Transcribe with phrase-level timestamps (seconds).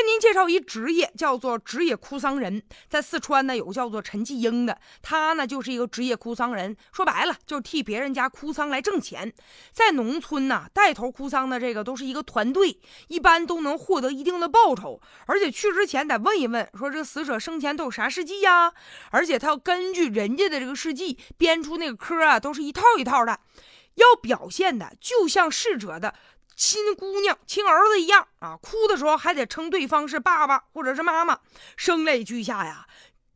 [0.00, 2.62] 跟您介绍一职业，叫做职业哭丧人。
[2.88, 6.74] 在四川呢，有个叫做陈继英的，他呢就是一个职业哭丧人。
[6.90, 9.30] 说白了，就是替别人家哭丧来挣钱。
[9.72, 14.98] 在农村呢，带头哭丧的这个都是一个团队，一般都能获得一定的报酬。
[15.26, 18.72] 而且去之前得问一问，说这个死者生前都有啥事迹呀？
[19.10, 23.38] 而且他要根据人家的这个事迹编出那个科啊，都是一套一套的，
[23.96, 26.14] 要表现的就像逝者的。
[26.60, 31.40] 亲姑娘、亲儿子一样啊，哭的时候还得称对方是爸爸或者是妈妈。
[31.74, 32.86] 声泪俱下呀，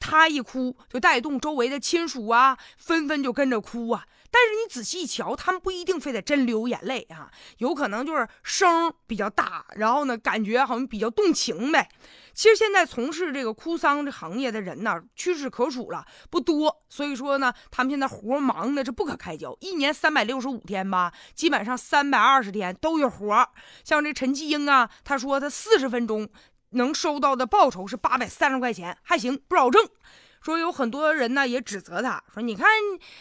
[0.00, 4.06] 他一哭就带动周围的亲属啊，纷纷就跟着哭啊。
[4.34, 11.86] 但是你仔细一瞧，他们不一定非得真流眼泪啊，有可能就是声比较大，然后呢，感觉好像比较动情呗。
[12.32, 16.82] 其实现在从事这个哭丧这行业的人呢，屈指可数了，不多。
[16.88, 23.46] 所以说呢，他们现在活忙的是不可开交，一年三百六十五天吧，基本上三百二十天都有活。
[23.84, 26.26] 像这陈继英啊，他说他四十分钟
[26.70, 29.86] 能收到的报酬是八百三十块钱，还行，不少挣。
[30.42, 32.66] 说有很多人呢也指责他，说你看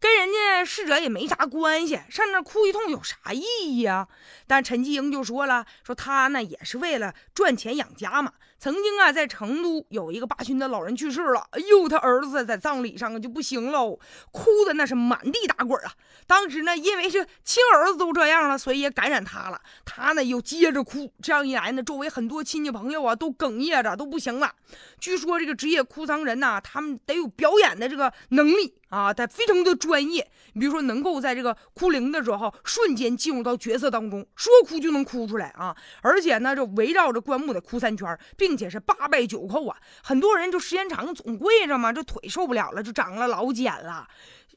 [0.00, 4.08] 跟人家逝者也没啥关系，上那哭一通有啥意义啊？
[4.46, 8.32] 但陈继英就说了，说他呢也是为了赚钱养家嘛。
[8.58, 13.98] 曾经啊，在成都有一个八旬的老人去世了，哎呦，他儿子在葬礼上就不行喽，
[14.30, 15.92] 哭的那是满地打滚啊。
[16.28, 21.12] 当时呢，因为是亲儿子都这样了，所以也感染他了，他呢又接着哭。
[21.20, 24.54] 这样一来呢，周围很多亲戚朋友啊都哽咽着，都不行了。
[25.00, 28.74] 据说这个职业哭丧人呐，他们得有表演的这个能力。
[28.88, 30.30] 啊，他非常的专业。
[30.52, 35.74] 你比如说，能够在这个哭灵的时候瞬间进入到角色当中，说哭就能哭出来啊！
[36.02, 39.78] 而且呢，就围绕着棺木得哭三圈，并且是八拜九叩啊。
[40.02, 44.06] 很多人就时间长总跪着嘛，这腿受不了了，就长了老茧了，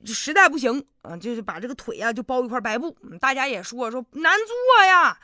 [0.05, 2.93] 实在不行，嗯，就是把这个腿呀就包一块白布。
[3.21, 5.17] 大家也说说难做呀。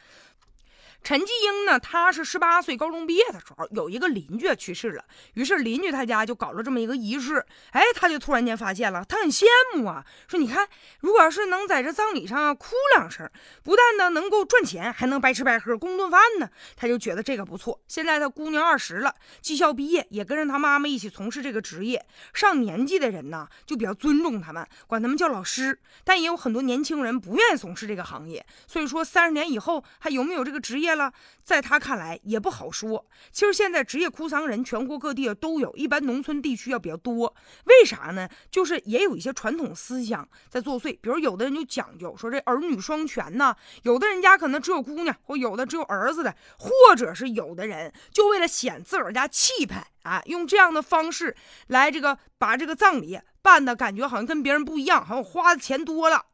[1.03, 7.43] 陈继英呢，他是十八岁高中毕业的时候，有一个邻居去世了，于是邻居他家就搞了这么一个仪式。
[7.71, 10.67] 哎，他就突然间发现了，他很羡慕啊，说你看，
[10.99, 13.27] 如果要是能在这葬礼上哭两声，
[13.63, 17.81] 不但呢能够赚钱，还能白吃白喝，供顿饭呢，他就觉得这个不错。
[17.87, 22.05] 现在他姑娘二十了，技校毕业，也跟着他妈妈一起从事这个职业。
[22.31, 25.79] 上年纪的人呢，就比较尊重他们，管他们叫老师。
[26.03, 30.90] 但也有很多年轻人不愿意从事这个行业，所以说三十年以后还有没有这个职业？
[30.95, 31.13] 了，
[31.43, 33.05] 在他看来也不好说。
[33.31, 37.35] 其实现在职业哭丧人全国各地都有，一般农村地区要比较多。
[37.65, 38.27] 为啥呢？
[38.49, 40.97] 就是也有一些传统思想在作祟。
[41.01, 51.35] 比如有的人就讲究说这儿女双全呢，有的人家可能只有姑娘，或有的只有儿子的，或者是有的人就为了显自个儿家气派啊，用这样的方式
[51.67, 56.25] 来这个把这个葬礼办的感觉好像跟别人不一样，好像花的钱多了。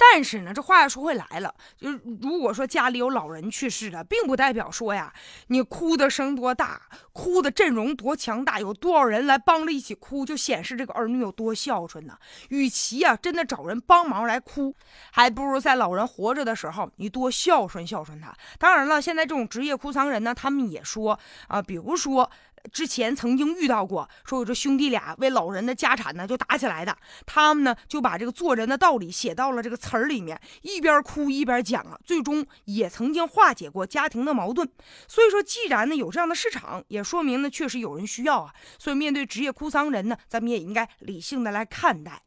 [0.00, 1.90] 但是呢，这话又说回来了，就
[2.22, 5.12] 如果说家里有老人去世了，并不代表说呀，
[5.48, 6.80] 你哭的声多大，
[7.12, 12.16] 哭的阵容多强大，有多少人来帮着一起哭，就显示这个儿女有多孝顺呢？
[12.48, 14.74] 与其啊，真的找人帮忙来哭，
[15.12, 18.34] 还不如在老人活着的时候，你多孝顺孝顺他。
[18.58, 22.30] 当然了，现在这种职业哭丧人呢，他们也说啊，比如说。
[22.72, 34.68] 之前曾经遇到过，说有这兄弟俩为老人的家产呢就打起来的，他们呢就把这个做人的道理写到了这个词儿里面，一边哭一边讲啊，最终也曾经化解过家庭的矛盾。
[35.08, 38.54] 所以说，既然呢有这样的市场，也说明呢确实有人需要啊。
[38.78, 42.22] 所以面对职业哭丧人呢，咱们也应该理性的来看待。